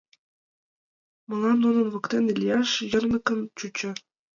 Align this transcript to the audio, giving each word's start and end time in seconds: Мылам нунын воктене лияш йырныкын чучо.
Мылам 1.27 1.57
нунын 1.63 1.87
воктене 1.93 2.33
лияш 2.41 2.69
йырныкын 2.91 3.39
чучо. 3.57 3.89